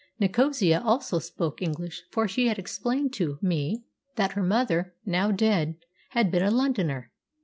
Nicosia 0.19 0.81
also 0.83 1.19
spoke 1.19 1.61
English, 1.61 2.01
for 2.09 2.27
she 2.27 2.47
had 2.47 2.57
explained 2.57 3.13
to 3.13 3.37
me 3.39 3.83
that 4.15 4.31
her 4.31 4.41
mother, 4.41 4.95
now 5.05 5.29
dead, 5.29 5.75
had 6.09 6.31
been 6.31 6.41
a 6.41 6.49
Londoner. 6.49 7.11